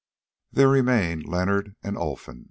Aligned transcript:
There 0.51 0.67
remained 0.69 1.27
Leonard 1.27 1.75
and 1.83 1.95
Olfan. 1.95 2.39